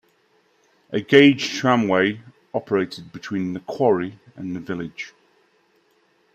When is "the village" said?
4.55-5.13